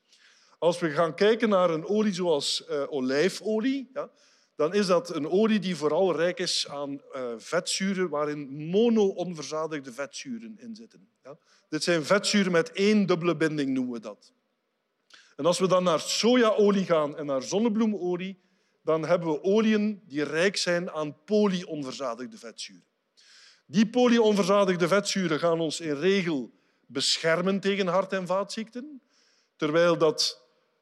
Als 0.57 0.79
we 0.79 0.89
gaan 0.89 1.15
kijken 1.15 1.49
naar 1.49 1.69
een 1.69 1.85
olie 1.85 2.13
zoals 2.13 2.67
olijfolie, 2.67 3.89
ja, 3.93 4.11
dan 4.61 4.73
is 4.73 4.87
dat 4.87 5.15
een 5.15 5.29
olie 5.29 5.59
die 5.59 5.75
vooral 5.75 6.15
rijk 6.15 6.39
is 6.39 6.67
aan 6.67 6.91
uh, 6.91 7.33
vetzuren 7.37 8.09
waarin 8.09 8.69
mono-onverzadigde 8.69 9.93
vetzuren 9.93 10.57
in 10.59 10.75
zitten. 10.75 11.09
Ja? 11.23 11.37
Dit 11.69 11.83
zijn 11.83 12.05
vetzuren 12.05 12.51
met 12.51 12.71
één 12.71 13.05
dubbele 13.05 13.35
binding, 13.35 13.69
noemen 13.69 13.93
we 13.93 13.99
dat. 13.99 14.33
En 15.35 15.45
als 15.45 15.59
we 15.59 15.67
dan 15.67 15.83
naar 15.83 15.99
sojaolie 15.99 16.85
gaan 16.85 17.17
en 17.17 17.25
naar 17.25 17.41
zonnebloemolie, 17.41 18.39
dan 18.83 19.05
hebben 19.05 19.31
we 19.31 19.43
oliën 19.43 20.01
die 20.07 20.23
rijk 20.23 20.57
zijn 20.57 20.91
aan 20.91 21.23
polyonverzadigde 21.23 22.37
vetzuren. 22.37 22.85
Die 23.65 23.89
polyonverzadigde 23.89 24.87
vetzuren 24.87 25.39
gaan 25.39 25.59
ons 25.59 25.79
in 25.79 25.95
regel 25.95 26.51
beschermen 26.87 27.59
tegen 27.59 27.87
hart- 27.87 28.13
en 28.13 28.27
vaatziekten, 28.27 29.01
terwijl 29.55 29.97
dat 29.97 30.40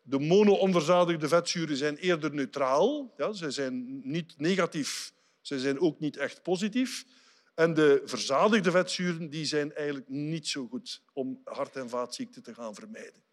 de 0.10 0.20
mono-onverzadigde 0.20 1.28
vetzuren 1.28 1.78
zijn 1.78 1.98
eerder 1.98 2.34
neutraal. 2.34 3.13
Ja, 3.18 3.32
ze 3.34 3.51
zijn 3.51 4.01
niet 4.10 4.34
negatief, 4.38 5.13
ze 5.42 5.60
zijn 5.60 5.80
ook 5.80 6.00
niet 6.00 6.18
echt 6.18 6.44
positief. 6.44 7.06
En 7.56 7.74
de 7.74 8.01
verzadigde 8.06 8.72
vetzuren 8.72 9.30
die 9.30 9.46
zijn 9.46 9.75
eigenlijk 9.75 10.10
niet 10.10 10.48
zo 10.48 10.68
goed 10.68 11.01
om 11.13 11.42
hart- 11.44 11.75
en 11.75 11.89
vaatziekten 11.89 12.44
te 12.44 12.54
gaan 12.54 12.75
vermijden. 12.75 13.24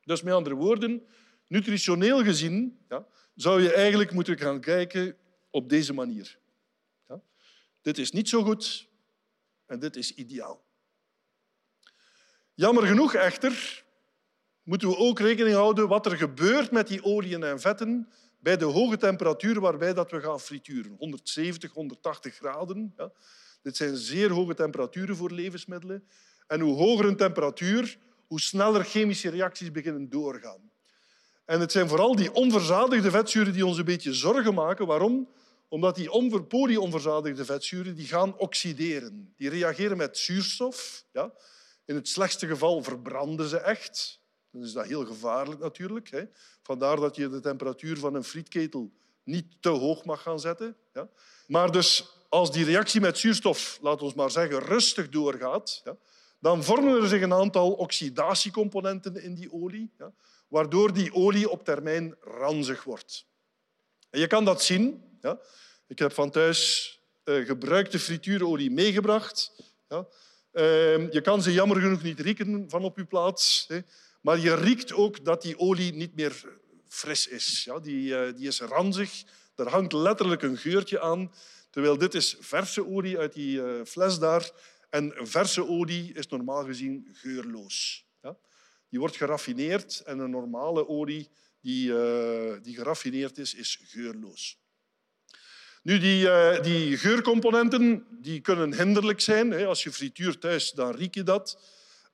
Dus 0.00 0.22
met 0.22 0.34
andere 0.34 0.54
woorden, 0.54 1.06
nutritioneel 1.46 2.24
gezien 2.24 2.84
ja, 2.88 3.06
zou 3.34 3.62
je 3.62 3.72
eigenlijk 3.72 4.12
moeten 4.12 4.38
gaan 4.38 4.60
kijken 4.60 5.16
op 5.50 5.68
deze 5.68 5.92
manier. 5.92 6.38
Ja? 7.08 7.20
Dit 7.82 7.98
is 7.98 8.10
niet 8.10 8.28
zo 8.28 8.42
goed 8.42 8.88
en 9.66 9.78
dit 9.78 9.96
is 9.96 10.14
ideaal. 10.14 10.64
Jammer 12.54 12.86
genoeg 12.86 13.14
echter 13.14 13.84
moeten 14.68 14.88
we 14.88 14.96
ook 14.96 15.18
rekening 15.18 15.56
houden 15.56 15.88
wat 15.88 16.06
er 16.06 16.16
gebeurt 16.16 16.70
met 16.70 16.88
die 16.88 17.04
oliën 17.04 17.42
en 17.42 17.60
vetten 17.60 18.08
bij 18.38 18.56
de 18.56 18.64
hoge 18.64 18.96
temperatuur 18.96 19.60
waarbij 19.60 19.94
dat 19.94 20.10
we 20.10 20.20
gaan 20.20 20.40
frituren. 20.40 20.94
170, 20.98 21.72
180 21.72 22.34
graden. 22.34 22.92
Ja. 22.96 23.12
Dit 23.62 23.76
zijn 23.76 23.96
zeer 23.96 24.30
hoge 24.30 24.54
temperaturen 24.54 25.16
voor 25.16 25.30
levensmiddelen. 25.30 26.08
En 26.46 26.60
hoe 26.60 26.76
hoger 26.76 27.04
een 27.04 27.16
temperatuur, 27.16 27.98
hoe 28.26 28.40
sneller 28.40 28.84
chemische 28.84 29.30
reacties 29.30 29.70
beginnen 29.70 30.08
doorgaan. 30.10 30.70
En 31.44 31.60
het 31.60 31.72
zijn 31.72 31.88
vooral 31.88 32.16
die 32.16 32.32
onverzadigde 32.32 33.10
vetzuren 33.10 33.52
die 33.52 33.66
ons 33.66 33.78
een 33.78 33.84
beetje 33.84 34.14
zorgen 34.14 34.54
maken. 34.54 34.86
Waarom? 34.86 35.28
Omdat 35.68 35.96
die 35.96 36.42
polyonverzadigde 36.42 37.44
vetzuren 37.44 37.94
die 37.94 38.06
gaan 38.06 38.38
oxideren. 38.38 39.34
Die 39.36 39.48
reageren 39.48 39.96
met 39.96 40.18
zuurstof. 40.18 41.04
Ja. 41.12 41.32
In 41.84 41.94
het 41.94 42.08
slechtste 42.08 42.46
geval 42.46 42.82
verbranden 42.82 43.48
ze 43.48 43.58
echt. 43.58 44.20
Dan 44.58 44.66
is 44.66 44.72
dat 44.72 44.86
heel 44.86 45.06
gevaarlijk 45.06 45.60
natuurlijk. 45.60 46.10
Hè. 46.10 46.24
Vandaar 46.62 46.96
dat 46.96 47.16
je 47.16 47.28
de 47.28 47.40
temperatuur 47.40 47.98
van 47.98 48.14
een 48.14 48.24
frietketel 48.24 48.90
niet 49.24 49.46
te 49.60 49.68
hoog 49.68 50.04
mag 50.04 50.22
gaan 50.22 50.40
zetten. 50.40 50.76
Ja. 50.92 51.08
Maar 51.46 51.72
dus 51.72 52.16
als 52.28 52.52
die 52.52 52.64
reactie 52.64 53.00
met 53.00 53.18
zuurstof, 53.18 53.78
laten 53.82 54.06
we 54.06 54.12
maar 54.16 54.30
zeggen, 54.30 54.58
rustig 54.58 55.08
doorgaat, 55.08 55.80
ja, 55.84 55.96
dan 56.38 56.64
vormen 56.64 57.02
er 57.02 57.08
zich 57.08 57.22
een 57.22 57.32
aantal 57.32 57.72
oxidatiecomponenten 57.72 59.22
in 59.22 59.34
die 59.34 59.52
olie, 59.52 59.90
ja, 59.98 60.12
waardoor 60.48 60.92
die 60.92 61.14
olie 61.14 61.50
op 61.50 61.64
termijn 61.64 62.16
ranzig 62.20 62.84
wordt. 62.84 63.26
En 64.10 64.20
je 64.20 64.26
kan 64.26 64.44
dat 64.44 64.62
zien. 64.62 65.02
Ja. 65.20 65.40
Ik 65.86 65.98
heb 65.98 66.12
van 66.12 66.30
thuis 66.30 66.92
uh, 67.24 67.46
gebruikte 67.46 67.98
frituurolie 67.98 68.70
meegebracht. 68.70 69.52
Uh, 70.52 71.12
je 71.12 71.20
kan 71.22 71.42
ze 71.42 71.52
jammer 71.52 71.80
genoeg 71.80 72.02
niet 72.02 72.20
rieken 72.20 72.64
van 72.68 72.84
op 72.84 72.96
je 72.96 73.04
plaats. 73.04 73.64
Hè. 73.68 73.80
Maar 74.20 74.38
je 74.38 74.54
riekt 74.54 74.92
ook 74.92 75.24
dat 75.24 75.42
die 75.42 75.58
olie 75.58 75.92
niet 75.92 76.14
meer 76.14 76.58
fris 76.88 77.26
is. 77.26 77.64
Ja. 77.64 77.78
Die, 77.78 78.08
uh, 78.08 78.34
die 78.36 78.48
is 78.48 78.60
ranzig. 78.60 79.24
Er 79.54 79.68
hangt 79.68 79.92
letterlijk 79.92 80.42
een 80.42 80.56
geurtje 80.56 81.00
aan. 81.00 81.32
Terwijl 81.70 81.98
dit 81.98 82.14
is 82.14 82.36
verse 82.40 82.86
olie 82.86 83.18
uit 83.18 83.32
die 83.32 83.56
uh, 83.56 83.84
fles 83.84 84.18
daar. 84.18 84.50
En 84.90 85.14
verse 85.16 85.66
olie 85.66 86.12
is 86.12 86.26
normaal 86.26 86.64
gezien 86.64 87.08
geurloos. 87.12 88.06
Ja. 88.22 88.36
Die 88.88 88.98
wordt 88.98 89.16
geraffineerd 89.16 90.00
en 90.00 90.18
een 90.18 90.30
normale 90.30 90.88
olie 90.88 91.28
die, 91.60 91.92
die 92.62 92.74
geraffineerd 92.74 93.38
is, 93.38 93.54
is 93.54 93.80
geurloos. 93.82 94.58
Nu, 95.82 95.98
die, 95.98 96.28
die 96.60 96.96
geurcomponenten 96.96 98.06
die 98.10 98.40
kunnen 98.40 98.74
hinderlijk 98.74 99.20
zijn. 99.20 99.66
Als 99.66 99.82
je 99.82 99.92
frituurt 99.92 100.40
thuis, 100.40 100.70
dan 100.70 100.94
riek 100.94 101.14
je 101.14 101.22
dat. 101.22 101.58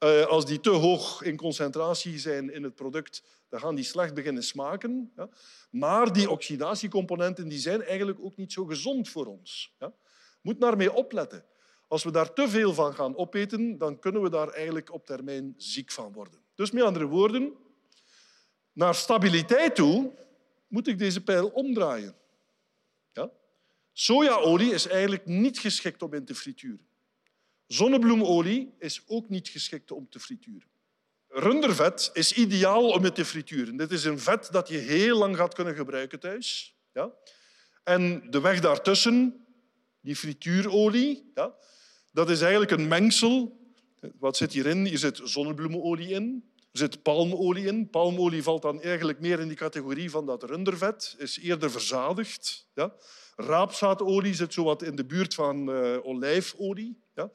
Uh, 0.04 0.26
als 0.26 0.46
die 0.46 0.60
te 0.60 0.70
hoog 0.70 1.22
in 1.22 1.36
concentratie 1.36 2.18
zijn 2.18 2.52
in 2.52 2.62
het 2.62 2.74
product, 2.74 3.22
dan 3.48 3.60
gaan 3.60 3.74
die 3.74 3.84
slecht 3.84 4.14
beginnen 4.14 4.42
smaken. 4.42 5.12
Ja. 5.16 5.28
Maar 5.70 6.12
die 6.12 6.30
oxidatiecomponenten 6.30 7.48
die 7.48 7.58
zijn 7.58 7.82
eigenlijk 7.82 8.18
ook 8.20 8.36
niet 8.36 8.52
zo 8.52 8.64
gezond 8.64 9.08
voor 9.08 9.26
ons. 9.26 9.74
Ja. 9.78 9.92
Moet 10.40 10.58
naar 10.58 10.76
mee 10.76 10.92
opletten. 10.92 11.44
Als 11.88 12.04
we 12.04 12.10
daar 12.10 12.32
te 12.32 12.48
veel 12.48 12.74
van 12.74 12.94
gaan 12.94 13.16
opeten, 13.16 13.78
dan 13.78 13.98
kunnen 13.98 14.22
we 14.22 14.30
daar 14.30 14.48
eigenlijk 14.48 14.92
op 14.92 15.06
termijn 15.06 15.54
ziek 15.56 15.92
van 15.92 16.12
worden. 16.12 16.40
Dus 16.54 16.70
met 16.70 16.82
andere 16.82 17.06
woorden, 17.06 17.52
naar 18.72 18.94
stabiliteit 18.94 19.74
toe 19.74 20.12
moet 20.68 20.86
ik 20.86 20.98
deze 20.98 21.22
pijl 21.22 21.48
omdraaien. 21.48 22.14
Sojaolie 23.96 24.72
is 24.72 24.86
eigenlijk 24.86 25.26
niet 25.26 25.58
geschikt 25.58 26.02
om 26.02 26.14
in 26.14 26.24
te 26.24 26.34
frituren. 26.34 26.86
Zonnebloemolie 27.66 28.74
is 28.78 29.02
ook 29.06 29.28
niet 29.28 29.48
geschikt 29.48 29.90
om 29.90 30.08
te 30.10 30.20
frituren. 30.20 30.68
Rundervet 31.28 32.10
is 32.12 32.32
ideaal 32.32 32.88
om 32.88 33.04
het 33.04 33.14
te 33.14 33.24
frituren. 33.24 33.76
Dit 33.76 33.90
is 33.90 34.04
een 34.04 34.18
vet 34.18 34.48
dat 34.52 34.68
je 34.68 34.76
heel 34.76 35.18
lang 35.18 35.36
gaat 35.36 35.54
kunnen 35.54 35.74
gebruiken 35.74 36.20
thuis. 36.20 36.76
Ja? 36.92 37.12
En 37.84 38.30
de 38.30 38.40
weg 38.40 38.60
daartussen, 38.60 39.46
die 40.00 40.16
frituurolie, 40.16 41.30
ja, 41.34 41.54
dat 42.12 42.30
is 42.30 42.40
eigenlijk 42.40 42.70
een 42.70 42.88
mengsel. 42.88 43.62
Wat 44.18 44.36
zit 44.36 44.52
hierin? 44.52 44.84
Hier 44.84 44.98
zit 44.98 45.20
zonnebloemenolie 45.24 46.08
in, 46.08 46.44
er 46.72 46.78
zit 46.78 47.02
palmolie 47.02 47.66
in. 47.66 47.90
Palmolie 47.90 48.42
valt 48.42 48.62
dan 48.62 48.82
eigenlijk 48.82 49.20
meer 49.20 49.40
in 49.40 49.48
die 49.48 49.56
categorie 49.56 50.10
van 50.10 50.26
dat 50.26 50.42
rundervet, 50.42 51.14
is 51.18 51.38
eerder 51.38 51.70
verzadigd. 51.70 52.66
Ja? 52.74 52.94
Raapzaadolie 53.36 54.34
zit 54.34 54.52
zo 54.52 54.64
wat 54.64 54.82
in 54.82 54.96
de 54.96 55.04
buurt 55.04 55.34
van 55.34 55.68
uh, 55.68 56.06
olijfolie. 56.06 57.02
Ja? 57.14 57.30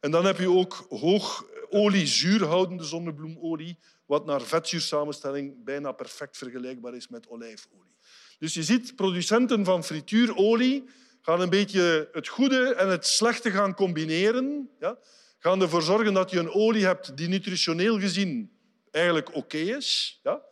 En 0.00 0.10
dan 0.10 0.24
heb 0.24 0.38
je 0.38 0.50
ook 0.50 0.86
hoog 0.88 1.44
oliezuurhoudende 1.68 2.84
zonnebloemolie, 2.84 3.78
wat 4.06 4.26
naar 4.26 4.42
vetzuursamenstelling 4.42 5.64
bijna 5.64 5.92
perfect 5.92 6.36
vergelijkbaar 6.36 6.94
is 6.94 7.08
met 7.08 7.28
olijfolie. 7.28 7.94
Dus 8.38 8.54
je 8.54 8.62
ziet, 8.62 8.96
producenten 8.96 9.64
van 9.64 9.84
frituurolie 9.84 10.84
gaan 11.22 11.40
een 11.40 11.50
beetje 11.50 12.08
het 12.12 12.28
goede 12.28 12.74
en 12.74 12.88
het 12.88 13.06
slechte 13.06 13.50
gaan 13.50 13.74
combineren. 13.74 14.70
Ja? 14.80 14.98
Gaan 15.38 15.62
ervoor 15.62 15.82
zorgen 15.82 16.14
dat 16.14 16.30
je 16.30 16.38
een 16.38 16.52
olie 16.52 16.84
hebt 16.84 17.16
die 17.16 17.28
nutritioneel 17.28 17.98
gezien 17.98 18.52
eigenlijk 18.90 19.34
oké 19.34 19.56
is. 19.56 20.20
Ja? 20.22 20.42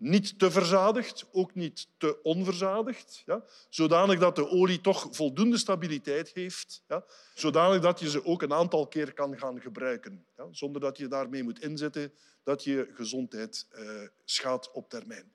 Niet 0.00 0.38
te 0.38 0.50
verzadigd, 0.50 1.26
ook 1.32 1.54
niet 1.54 1.88
te 1.98 2.22
onverzadigd. 2.22 3.22
Ja? 3.26 3.44
Zodanig 3.68 4.18
dat 4.18 4.36
de 4.36 4.48
olie 4.48 4.80
toch 4.80 5.08
voldoende 5.10 5.58
stabiliteit 5.58 6.30
heeft. 6.34 6.82
Ja? 6.88 7.04
Zodanig 7.34 7.80
dat 7.80 8.00
je 8.00 8.10
ze 8.10 8.24
ook 8.24 8.42
een 8.42 8.52
aantal 8.52 8.86
keer 8.86 9.12
kan 9.12 9.38
gaan 9.38 9.60
gebruiken. 9.60 10.24
Ja? 10.36 10.46
Zonder 10.50 10.80
dat 10.80 10.98
je 10.98 11.08
daarmee 11.08 11.42
moet 11.42 11.62
inzetten 11.62 12.12
dat 12.42 12.64
je 12.64 12.90
gezondheid 12.94 13.66
eh, 13.70 13.84
schaadt 14.24 14.72
op 14.72 14.88
termijn. 14.88 15.32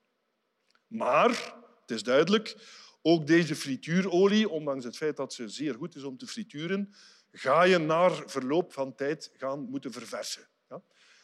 Maar, 0.86 1.54
het 1.80 1.90
is 1.90 2.02
duidelijk, 2.02 2.56
ook 3.02 3.26
deze 3.26 3.56
frituurolie, 3.56 4.48
ondanks 4.48 4.84
het 4.84 4.96
feit 4.96 5.16
dat 5.16 5.32
ze 5.32 5.48
zeer 5.48 5.74
goed 5.74 5.96
is 5.96 6.02
om 6.02 6.16
te 6.16 6.26
frituren, 6.26 6.94
ga 7.30 7.62
je 7.62 7.78
na 7.78 8.10
verloop 8.10 8.72
van 8.72 8.94
tijd 8.94 9.30
gaan 9.36 9.60
moeten 9.70 9.92
verversen. 9.92 10.48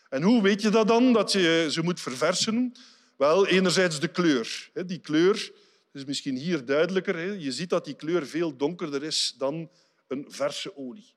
En 0.08 0.22
hoe 0.22 0.42
weet 0.42 0.62
je 0.62 0.70
dat 0.70 0.88
dan, 0.88 1.12
dat 1.12 1.32
je 1.32 1.66
ze 1.70 1.82
moet 1.82 2.00
verversen? 2.00 2.74
Wel, 3.22 3.46
enerzijds 3.46 4.00
de 4.00 4.08
kleur. 4.08 4.70
Die 4.86 4.98
kleur 4.98 5.52
is 5.92 6.04
misschien 6.04 6.36
hier 6.36 6.64
duidelijker. 6.64 7.38
Je 7.38 7.52
ziet 7.52 7.70
dat 7.70 7.84
die 7.84 7.94
kleur 7.94 8.26
veel 8.26 8.56
donkerder 8.56 9.02
is 9.02 9.34
dan 9.38 9.70
een 10.08 10.24
verse 10.28 10.76
olie. 10.76 11.14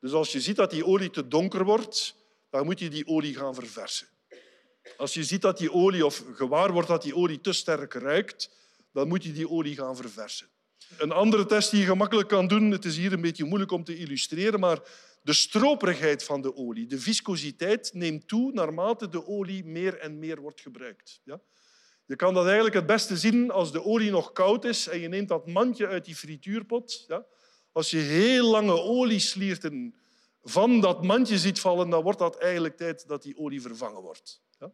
Dus 0.00 0.12
als 0.12 0.32
je 0.32 0.40
ziet 0.40 0.56
dat 0.56 0.70
die 0.70 0.84
olie 0.86 1.10
te 1.10 1.28
donker 1.28 1.64
wordt, 1.64 2.16
dan 2.50 2.64
moet 2.64 2.78
je 2.78 2.88
die 2.88 3.06
olie 3.06 3.34
gaan 3.34 3.54
verversen. 3.54 4.06
Als 4.96 5.14
je 5.14 5.24
ziet 5.24 5.42
dat 5.42 5.58
die 5.58 5.72
olie, 5.72 6.06
of 6.06 6.24
gewaar 6.34 6.72
wordt 6.72 6.88
dat 6.88 7.02
die 7.02 7.16
olie 7.16 7.40
te 7.40 7.52
sterk 7.52 7.94
ruikt, 7.94 8.50
dan 8.92 9.08
moet 9.08 9.24
je 9.24 9.32
die 9.32 9.48
olie 9.48 9.76
gaan 9.76 9.96
verversen. 9.96 10.48
Een 10.98 11.12
andere 11.12 11.46
test 11.46 11.70
die 11.70 11.80
je 11.80 11.86
gemakkelijk 11.86 12.28
kan 12.28 12.46
doen, 12.46 12.70
het 12.70 12.84
is 12.84 12.96
hier 12.96 13.12
een 13.12 13.20
beetje 13.20 13.44
moeilijk 13.44 13.72
om 13.72 13.84
te 13.84 13.96
illustreren, 13.96 14.60
maar 14.60 14.78
de 15.24 15.32
stroperigheid 15.32 16.24
van 16.24 16.42
de 16.42 16.56
olie, 16.56 16.86
de 16.86 16.98
viscositeit, 16.98 17.90
neemt 17.94 18.28
toe 18.28 18.52
naarmate 18.52 19.08
de 19.08 19.26
olie 19.26 19.64
meer 19.64 19.98
en 19.98 20.18
meer 20.18 20.40
wordt 20.40 20.60
gebruikt. 20.60 21.20
Ja? 21.24 21.40
Je 22.04 22.16
kan 22.16 22.34
dat 22.34 22.44
eigenlijk 22.44 22.74
het 22.74 22.86
beste 22.86 23.16
zien 23.16 23.50
als 23.50 23.72
de 23.72 23.84
olie 23.84 24.10
nog 24.10 24.32
koud 24.32 24.64
is 24.64 24.86
en 24.86 25.00
je 25.00 25.08
neemt 25.08 25.28
dat 25.28 25.46
mandje 25.46 25.86
uit 25.86 26.04
die 26.04 26.16
frituurpot. 26.16 27.04
Ja? 27.08 27.24
Als 27.72 27.90
je 27.90 27.96
heel 27.96 28.50
lange 28.50 28.72
olieslierten 28.72 29.94
van 30.42 30.80
dat 30.80 31.04
mandje 31.04 31.38
ziet 31.38 31.60
vallen, 31.60 31.90
dan 31.90 32.02
wordt 32.02 32.18
dat 32.18 32.38
eigenlijk 32.38 32.76
tijd 32.76 33.08
dat 33.08 33.22
die 33.22 33.36
olie 33.36 33.60
vervangen 33.60 34.02
wordt. 34.02 34.42
Ja? 34.58 34.72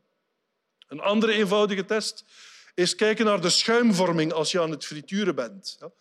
Een 0.89 1.01
andere 1.01 1.33
eenvoudige 1.33 1.85
test 1.85 2.25
is 2.75 2.95
kijken 2.95 3.25
naar 3.25 3.41
de 3.41 3.51
schuimvorming 3.51 4.33
als 4.33 4.51
je 4.51 4.61
aan 4.61 4.71
het 4.71 4.87
frituren 4.87 5.35
bent. 5.35 5.77
Ja? 5.81 5.93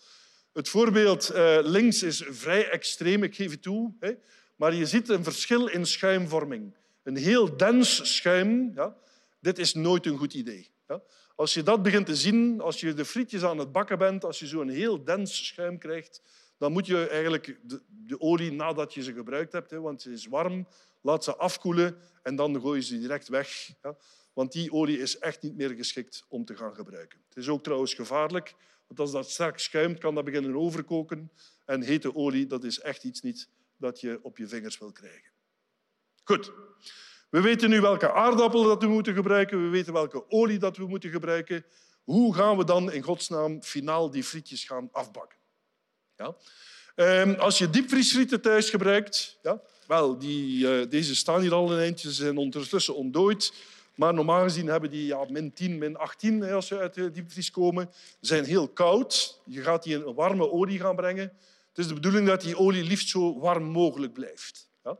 Het 0.54 0.70
voorbeeld 0.70 1.32
uh, 1.32 1.58
links 1.62 2.04
is 2.04 2.24
vrij 2.28 2.70
extreem, 2.70 3.24
ik 3.24 3.36
geef 3.36 3.52
het 3.52 3.62
toe. 3.62 3.94
Maar 4.60 4.74
je 4.74 4.86
ziet 4.86 5.10
een 5.10 5.24
verschil 5.24 5.68
in 5.68 5.86
schuimvorming. 5.86 6.76
Een 7.04 7.16
heel 7.16 7.58
dens 7.58 8.16
schuim, 8.16 8.72
ja, 8.76 8.96
dit 9.40 9.60
is 9.60 9.74
nooit 9.74 10.06
een 10.06 10.18
goed 10.18 10.34
idee. 10.34 10.72
Ja. 10.88 11.02
Als 11.36 11.54
je 11.54 11.64
dat 11.64 11.84
begint 11.84 12.06
te 12.06 12.16
zien, 12.16 12.62
als 12.62 12.80
je 12.80 12.94
de 12.94 13.06
frietjes 13.06 13.44
aan 13.44 13.58
het 13.58 13.72
bakken 13.72 13.98
bent, 13.98 14.26
als 14.26 14.40
je 14.40 14.48
zo'n 14.48 14.70
heel 14.70 15.04
dens 15.04 15.46
schuim 15.46 15.78
krijgt, 15.78 16.22
dan 16.58 16.72
moet 16.72 16.86
je 16.86 17.08
eigenlijk 17.08 17.60
de, 17.64 17.82
de, 17.88 18.20
olie 18.20 18.52
nadat 18.52 18.94
je 18.94 19.04
ze 19.04 19.14
gebruikt 19.14 19.52
hebt, 19.52 19.72
hè, 19.72 19.80
want 19.80 20.02
ze 20.02 20.12
is 20.12 20.28
warm, 20.28 20.68
laat 21.02 21.24
ze 21.24 21.36
afkoelen 21.36 21.98
en 22.24 22.36
dan 22.36 22.62
gooi 22.62 22.80
je 22.80 22.86
ze 22.86 23.00
direct 23.00 23.28
weg. 23.28 23.72
Ja. 23.82 23.96
Want 24.34 24.52
die 24.52 24.72
olie 24.72 25.00
is 25.00 25.18
echt 25.20 25.42
niet 25.42 25.56
meer 25.56 25.70
geschikt 25.70 26.26
om 26.28 26.46
te 26.46 26.56
gaan 26.56 26.76
gebruiken. 26.76 27.20
Het 27.28 27.38
is 27.38 27.50
ook 27.50 27.64
trouwens 27.64 27.94
gevaarlijk, 27.94 28.56
want 28.88 29.00
als 29.00 29.12
dat 29.12 29.30
sterk 29.30 29.60
schuimt, 29.60 30.00
kan 30.00 30.16
dat 30.16 30.26
beginnen 30.26 30.56
overkoken. 30.56 31.32
En 31.66 31.82
hete 31.82 32.16
olie, 32.16 32.48
dat 32.48 32.64
is 32.64 32.80
echt 32.80 33.04
iets 33.04 33.22
niet 33.22 33.50
dat 33.80 34.00
je 34.00 34.20
op 34.22 34.38
je 34.38 34.48
vingers 34.48 34.78
wil 34.78 34.92
krijgen. 34.92 35.32
Goed. 36.24 36.52
We 37.30 37.42
weten 37.42 37.70
nu 37.70 37.82
welke 37.82 38.12
aardappelen 38.12 38.68
dat 38.68 38.82
we 38.82 38.88
moeten 38.88 39.14
gebruiken. 39.14 39.64
We 39.64 39.70
weten 39.70 39.94
welke 39.94 40.30
olie 40.30 40.60
dat 40.60 40.78
we 40.78 40.88
moeten 40.88 41.10
gebruiken. 41.10 41.66
Hoe 42.04 42.36
gaan 42.36 42.58
we 42.58 42.64
dan 42.64 42.92
in 42.92 43.02
godsnaam 43.02 43.64
finaal 43.64 44.12
die 44.12 44.24
frietjes 44.24 44.64
gaan 44.64 44.90
afbakken? 44.92 45.38
Ja? 46.16 46.36
Ehm, 46.96 47.34
als 47.34 47.58
je 47.58 47.70
diepvriesfrieten 47.70 48.42
thuis 48.42 48.70
gebruikt, 48.70 49.40
ja, 49.42 49.62
wel, 49.88 50.18
die, 50.18 50.68
uh, 50.68 50.90
deze 50.90 51.16
staan 51.16 51.42
hier 51.42 51.54
al 51.54 51.72
een 51.72 51.80
eindje, 51.80 52.08
ze 52.08 52.24
zijn 52.24 52.38
ondertussen 52.38 52.96
ontdooid. 52.96 53.54
Maar 53.96 54.14
normaal 54.14 54.44
gezien 54.44 54.68
hebben 54.68 54.90
die 54.90 55.06
ja, 55.06 55.26
min 55.30 55.54
10, 55.54 55.78
min 55.78 55.98
18 55.98 56.44
als 56.44 56.68
ze 56.68 56.78
uit 56.78 56.94
de 56.94 57.12
diepvries 57.12 57.52
komen. 57.52 57.90
Ze 57.94 58.28
zijn 58.28 58.44
heel 58.44 58.68
koud. 58.68 59.42
Je 59.46 59.62
gaat 59.62 59.84
die 59.84 59.96
in 59.96 60.02
een 60.02 60.14
warme 60.14 60.52
olie 60.52 60.80
gaan 60.80 60.96
brengen. 60.96 61.32
Het 61.70 61.78
is 61.78 61.88
de 61.88 61.94
bedoeling 61.94 62.28
dat 62.28 62.42
die 62.42 62.58
olie 62.58 62.84
liefst 62.84 63.10
zo 63.10 63.40
warm 63.40 63.64
mogelijk 63.64 64.14
blijft. 64.14 64.70
Ja? 64.84 64.98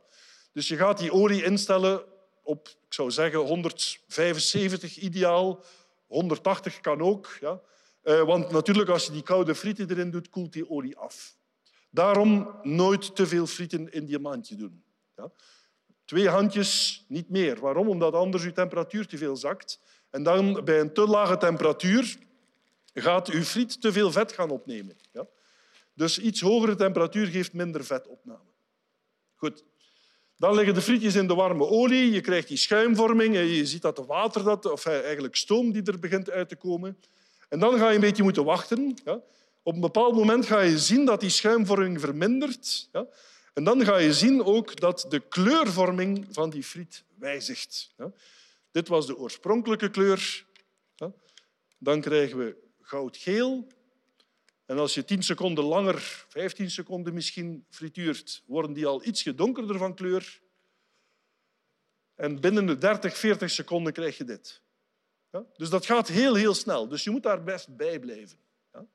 Dus 0.52 0.68
je 0.68 0.76
gaat 0.76 0.98
die 0.98 1.12
olie 1.12 1.44
instellen 1.44 2.04
op, 2.42 2.68
ik 2.68 2.94
zou 2.94 3.10
zeggen, 3.10 3.40
175 3.40 4.96
ideaal. 4.96 5.64
180 6.06 6.80
kan 6.80 7.00
ook. 7.00 7.36
Ja? 7.40 7.60
Eh, 8.02 8.22
want 8.22 8.50
natuurlijk, 8.50 8.88
als 8.88 9.06
je 9.06 9.12
die 9.12 9.22
koude 9.22 9.54
frieten 9.54 9.90
erin 9.90 10.10
doet, 10.10 10.28
koelt 10.28 10.52
die 10.52 10.70
olie 10.70 10.96
af. 10.96 11.36
Daarom 11.90 12.54
nooit 12.62 13.16
te 13.16 13.26
veel 13.26 13.46
frieten 13.46 13.92
in 13.92 14.04
die 14.04 14.18
mandje 14.18 14.56
doen. 14.56 14.82
Ja? 15.16 15.30
Twee 16.04 16.28
handjes, 16.28 17.04
niet 17.08 17.28
meer. 17.28 17.60
Waarom? 17.60 17.88
Omdat 17.88 18.14
anders 18.14 18.44
je 18.44 18.52
temperatuur 18.52 19.06
te 19.06 19.18
veel 19.18 19.36
zakt. 19.36 19.80
En 20.10 20.22
dan 20.22 20.64
bij 20.64 20.80
een 20.80 20.92
te 20.92 21.06
lage 21.06 21.36
temperatuur 21.36 22.18
gaat 22.94 23.28
uw 23.28 23.42
friet 23.42 23.80
te 23.80 23.92
veel 23.92 24.12
vet 24.12 24.32
gaan 24.32 24.50
opnemen. 24.50 24.96
Ja? 25.12 25.26
Dus 26.00 26.18
iets 26.18 26.40
hogere 26.40 26.74
temperatuur 26.74 27.26
geeft 27.26 27.52
minder 27.52 27.84
vetopname. 27.84 28.50
Goed. 29.34 29.64
Dan 30.36 30.54
liggen 30.54 30.74
de 30.74 30.80
frietjes 30.80 31.14
in 31.14 31.26
de 31.26 31.34
warme 31.34 31.66
olie. 31.66 32.10
Je 32.10 32.20
krijgt 32.20 32.48
die 32.48 32.56
schuimvorming 32.56 33.36
en 33.36 33.46
je 33.46 33.66
ziet 33.66 33.82
dat 33.82 33.96
de 33.96 34.04
water, 34.04 34.44
dat, 34.44 34.66
of 34.66 34.86
eigenlijk 34.86 35.36
stoom 35.36 35.72
die 35.72 35.82
er 35.82 35.98
begint 35.98 36.30
uit 36.30 36.48
te 36.48 36.56
komen. 36.56 36.98
En 37.48 37.58
dan 37.58 37.78
ga 37.78 37.88
je 37.88 37.94
een 37.94 38.00
beetje 38.00 38.22
moeten 38.22 38.44
wachten. 38.44 38.96
Ja. 39.04 39.20
Op 39.62 39.74
een 39.74 39.80
bepaald 39.80 40.14
moment 40.14 40.46
ga 40.46 40.60
je 40.60 40.78
zien 40.78 41.04
dat 41.04 41.20
die 41.20 41.30
schuimvorming 41.30 42.00
vermindert. 42.00 42.88
Ja. 42.92 43.06
En 43.54 43.64
dan 43.64 43.84
ga 43.84 43.96
je 43.96 44.12
zien 44.12 44.44
ook 44.44 44.80
dat 44.80 45.06
de 45.08 45.20
kleurvorming 45.28 46.26
van 46.30 46.50
die 46.50 46.62
friet 46.62 47.04
wijzigt. 47.18 47.94
Dit 48.70 48.88
was 48.88 49.06
de 49.06 49.16
oorspronkelijke 49.16 49.90
kleur. 49.90 50.46
Dan 51.78 52.00
krijgen 52.00 52.38
we 52.38 52.56
goudgeel. 52.80 53.66
En 54.70 54.78
als 54.78 54.94
je 54.94 55.04
10 55.04 55.22
seconden 55.22 55.64
langer, 55.64 56.24
15 56.28 56.70
seconden 56.70 57.14
misschien, 57.14 57.64
frituurt, 57.70 58.42
worden 58.46 58.72
die 58.72 58.86
al 58.86 59.04
iets 59.04 59.22
donkerder 59.22 59.78
van 59.78 59.94
kleur. 59.94 60.40
En 62.14 62.40
binnen 62.40 62.66
de 62.66 62.78
30, 62.78 63.16
40 63.16 63.50
seconden 63.50 63.92
krijg 63.92 64.16
je 64.16 64.24
dit. 64.24 64.62
Ja? 65.30 65.44
Dus 65.56 65.70
dat 65.70 65.86
gaat 65.86 66.08
heel, 66.08 66.34
heel 66.34 66.54
snel. 66.54 66.88
Dus 66.88 67.04
je 67.04 67.10
moet 67.10 67.22
daar 67.22 67.42
best 67.42 67.76
bij 67.76 67.98
blijven. 67.98 68.38
Ja? 68.72 68.86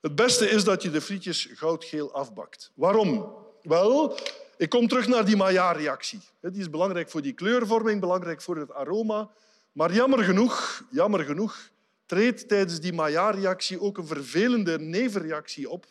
Het 0.00 0.14
beste 0.14 0.48
is 0.48 0.64
dat 0.64 0.82
je 0.82 0.90
de 0.90 1.00
frietjes 1.00 1.48
goudgeel 1.52 2.12
afbakt. 2.12 2.72
Waarom? 2.74 3.34
Wel, 3.62 4.18
ik 4.56 4.68
kom 4.68 4.88
terug 4.88 5.06
naar 5.06 5.24
die 5.24 5.36
Maillard-reactie. 5.36 6.20
Die 6.40 6.60
is 6.60 6.70
belangrijk 6.70 7.10
voor 7.10 7.22
die 7.22 7.32
kleurvorming, 7.32 8.00
belangrijk 8.00 8.42
voor 8.42 8.56
het 8.56 8.72
aroma. 8.72 9.30
Maar 9.72 9.94
jammer 9.94 10.24
genoeg, 10.24 10.84
jammer 10.90 11.24
genoeg 11.24 11.70
treedt 12.10 12.48
tijdens 12.48 12.80
die 12.80 12.92
Maillard-reactie 12.92 13.80
ook 13.80 13.98
een 13.98 14.06
vervelende 14.06 14.78
nevenreactie 14.78 15.70
op, 15.70 15.86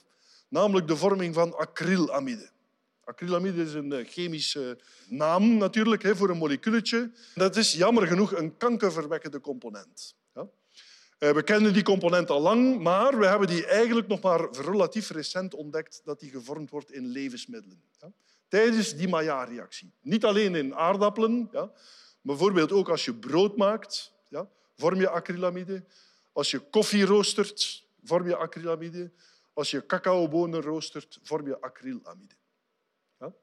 namelijk 0.49 0.87
de 0.87 0.95
vorming 0.95 1.33
van 1.33 1.57
acrylamide. 1.57 2.49
Acrylamide 3.03 3.61
is 3.61 3.73
een 3.73 3.93
eh, 3.93 4.07
chemische 4.07 4.79
naam 5.07 5.57
natuurlijk 5.57 6.15
voor 6.17 6.29
een 6.29 6.37
moleculetje. 6.37 7.11
Dat 7.35 7.55
is 7.55 7.73
jammer 7.73 8.07
genoeg 8.07 8.35
een 8.35 8.57
kankerverwekkende 8.57 9.39
component. 9.39 10.15
Eh, 10.33 11.31
we 11.31 11.43
kennen 11.43 11.73
die 11.73 11.83
component 11.83 12.29
al 12.29 12.41
lang, 12.41 12.79
maar 12.79 13.19
we 13.19 13.25
hebben 13.25 13.47
die 13.47 13.65
eigenlijk 13.65 14.07
nog 14.07 14.21
maar 14.21 14.49
relatief 14.51 15.09
recent 15.09 15.53
ontdekt 15.53 16.01
dat 16.03 16.19
die 16.19 16.29
gevormd 16.29 16.69
wordt 16.69 16.91
in 16.91 17.07
levensmiddelen. 17.07 17.81
Tijdens 18.47 18.95
die 18.95 19.07
Maillard-reactie. 19.07 19.91
Niet 20.01 20.25
alleen 20.25 20.55
in 20.55 20.75
aardappelen, 20.75 21.49
bijvoorbeeld 22.21 22.71
ook 22.71 22.89
als 22.89 23.05
je 23.05 23.13
brood 23.13 23.57
maakt, 23.57 24.11
vorm 24.79 24.99
je 24.99 25.09
acrylamide. 25.09 25.83
Als 26.39 26.51
je 26.51 26.59
koffie 26.59 27.05
roostert, 27.05 27.83
vorm 28.03 28.27
je 28.27 28.35
acrylamide. 28.35 29.11
Als 29.53 29.71
je 29.71 29.85
cacaobonen 29.85 30.61
roostert, 30.61 31.19
vorm 31.23 31.47
je 31.47 31.61
acrylamide. 31.61 32.35
Ja? 33.19 33.33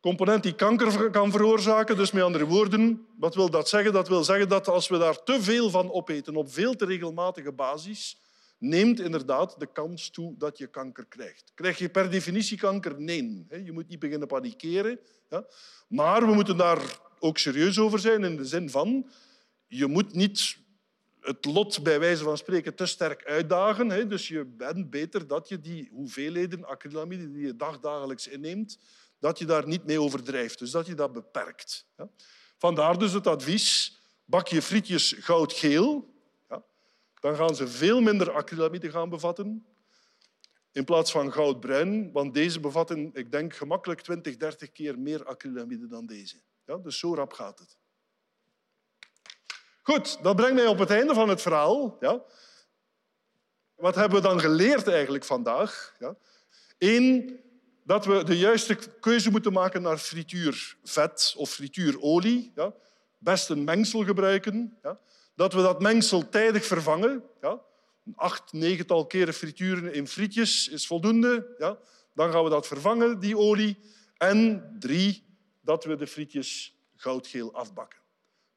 Component 0.00 0.42
die 0.42 0.54
kanker 0.54 1.10
kan 1.10 1.30
veroorzaken, 1.30 1.96
dus 1.96 2.10
met 2.10 2.22
andere 2.22 2.46
woorden, 2.46 3.06
wat 3.18 3.34
wil 3.34 3.50
dat 3.50 3.68
zeggen? 3.68 3.92
Dat 3.92 4.08
wil 4.08 4.24
zeggen 4.24 4.48
dat 4.48 4.68
als 4.68 4.88
we 4.88 4.98
daar 4.98 5.22
te 5.22 5.42
veel 5.42 5.70
van 5.70 5.92
opeten 5.92 6.36
op 6.36 6.52
veel 6.52 6.76
te 6.76 6.84
regelmatige 6.84 7.52
basis, 7.52 8.20
neemt 8.58 9.00
inderdaad 9.00 9.60
de 9.60 9.72
kans 9.72 10.10
toe 10.10 10.34
dat 10.38 10.58
je 10.58 10.66
kanker 10.66 11.06
krijgt. 11.06 11.52
Krijg 11.54 11.78
je 11.78 11.88
per 11.88 12.10
definitie 12.10 12.58
kanker? 12.58 13.00
Nee. 13.00 13.46
Je 13.64 13.72
moet 13.72 13.88
niet 13.88 13.98
beginnen 13.98 14.28
panikeren. 14.28 15.00
Maar 15.88 16.26
we 16.26 16.34
moeten 16.34 16.56
daar 16.56 16.98
ook 17.18 17.38
serieus 17.38 17.78
over 17.78 17.98
zijn 17.98 18.24
in 18.24 18.36
de 18.36 18.44
zin 18.44 18.70
van 18.70 19.10
je 19.66 19.86
moet 19.86 20.14
niet 20.14 20.56
het 21.22 21.44
lot 21.44 21.82
bij 21.82 22.00
wijze 22.00 22.24
van 22.24 22.36
spreken 22.36 22.74
te 22.74 22.86
sterk 22.86 23.24
uitdagen. 23.24 24.08
Dus 24.08 24.28
je 24.28 24.44
bent 24.44 24.90
beter 24.90 25.26
dat 25.26 25.48
je 25.48 25.60
die 25.60 25.88
hoeveelheden 25.92 26.64
acrylamide 26.64 27.30
die 27.30 27.46
je 27.46 27.56
dagdagelijks 27.56 28.28
inneemt, 28.28 28.78
dat 29.18 29.38
je 29.38 29.44
daar 29.44 29.66
niet 29.66 29.84
mee 29.84 30.00
overdrijft. 30.00 30.58
Dus 30.58 30.70
dat 30.70 30.86
je 30.86 30.94
dat 30.94 31.12
beperkt. 31.12 31.86
Vandaar 32.58 32.98
dus 32.98 33.12
het 33.12 33.26
advies, 33.26 33.98
bak 34.24 34.48
je 34.48 34.62
frietjes 34.62 35.14
goudgeel. 35.18 36.10
Dan 37.20 37.36
gaan 37.36 37.54
ze 37.54 37.68
veel 37.68 38.00
minder 38.00 38.32
acrylamide 38.32 38.90
gaan 38.90 39.08
bevatten 39.08 39.66
in 40.72 40.84
plaats 40.84 41.10
van 41.10 41.32
goudbruin, 41.32 42.12
want 42.12 42.34
deze 42.34 42.60
bevatten, 42.60 43.10
ik 43.14 43.30
denk, 43.30 43.54
gemakkelijk 43.54 44.00
20, 44.00 44.36
30 44.36 44.72
keer 44.72 44.98
meer 44.98 45.24
acrylamide 45.24 45.86
dan 45.86 46.06
deze. 46.06 46.36
Ja, 46.66 46.76
dus 46.76 46.98
zo 46.98 47.14
rap 47.14 47.32
gaat 47.32 47.58
het. 47.58 47.76
Goed, 49.82 50.22
dat 50.22 50.36
brengt 50.36 50.54
mij 50.54 50.66
op 50.66 50.78
het 50.78 50.90
einde 50.90 51.14
van 51.14 51.28
het 51.28 51.42
verhaal. 51.42 51.96
Ja. 52.00 52.22
Wat 53.74 53.94
hebben 53.94 54.22
we 54.22 54.28
dan 54.28 54.40
geleerd 54.40 54.88
eigenlijk 54.88 55.24
vandaag? 55.24 55.94
Ja. 55.98 56.16
Eén, 56.78 57.40
dat 57.84 58.04
we 58.04 58.24
de 58.24 58.38
juiste 58.38 58.78
keuze 59.00 59.30
moeten 59.30 59.52
maken 59.52 59.82
naar 59.82 59.98
frituurvet 59.98 61.34
of 61.36 61.50
frituurolie. 61.50 62.52
Ja. 62.54 62.74
Best 63.18 63.48
een 63.48 63.64
mengsel 63.64 64.04
gebruiken. 64.04 64.78
Ja. 64.82 64.98
Dat 65.34 65.52
we 65.52 65.62
dat 65.62 65.80
mengsel 65.80 66.28
tijdig 66.28 66.64
vervangen. 66.64 67.22
Ja. 67.40 67.60
Acht, 68.14 68.52
negental 68.52 69.06
keren 69.06 69.34
frituren 69.34 69.94
in 69.94 70.08
frietjes 70.08 70.68
is 70.68 70.86
voldoende. 70.86 71.54
Ja. 71.58 71.78
Dan 72.14 72.32
gaan 72.32 72.44
we 72.44 72.50
dat 72.50 72.66
vervangen, 72.66 73.20
die 73.20 73.38
olie. 73.38 73.78
En 74.16 74.70
drie, 74.78 75.24
dat 75.60 75.84
we 75.84 75.96
de 75.96 76.06
frietjes 76.06 76.76
goudgeel 76.96 77.54
afbakken. 77.54 78.01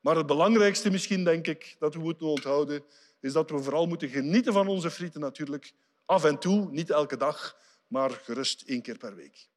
Maar 0.06 0.16
het 0.16 0.26
belangrijkste 0.26 0.92
misschien, 0.92 1.24
denk 1.24 1.48
ik, 1.48 1.76
dat 1.80 1.94
we 1.94 2.00
moeten 2.00 2.28
onthouden, 2.28 2.84
is 3.22 3.34
dat 3.34 3.50
we 3.50 3.64
vooral 3.64 3.86
moeten 3.88 4.10
genieten 4.10 4.54
van 4.54 4.68
onze 4.68 4.92
frieten 4.92 5.22
natuurlijk. 5.22 5.74
Af 6.06 6.24
en 6.24 6.40
toe, 6.40 6.68
niet 6.72 6.90
elke 6.90 7.18
dag, 7.18 7.58
maar 7.88 8.10
gerust 8.24 8.64
één 8.66 8.82
keer 8.82 8.98
per 8.98 9.16
week. 9.16 9.48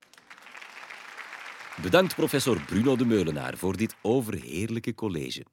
Bedankt 1.83 2.15
professor 2.15 2.61
Bruno 2.67 2.97
de 2.97 3.05
Meulenaar 3.05 3.57
voor 3.57 3.77
dit 3.77 3.95
overheerlijke 4.03 4.95
college. 4.95 5.45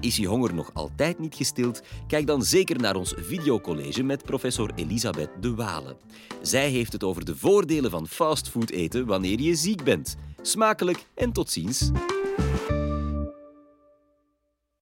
Is 0.00 0.16
je 0.16 0.26
honger 0.26 0.54
nog 0.54 0.74
altijd 0.74 1.18
niet 1.18 1.34
gestild? 1.34 1.82
Kijk 2.06 2.26
dan 2.26 2.42
zeker 2.42 2.80
naar 2.80 2.96
ons 2.96 3.14
videocollege 3.16 4.02
met 4.02 4.22
professor 4.22 4.70
Elisabeth 4.74 5.30
de 5.40 5.54
Walen. 5.54 5.96
Zij 6.42 6.68
heeft 6.68 6.92
het 6.92 7.04
over 7.04 7.24
de 7.24 7.36
voordelen 7.36 7.90
van 7.90 8.08
fastfood 8.08 8.70
eten 8.70 9.06
wanneer 9.06 9.40
je 9.40 9.54
ziek 9.54 9.84
bent. 9.84 10.16
Smakelijk 10.42 11.06
en 11.14 11.32
tot 11.32 11.50
ziens. 11.50 11.90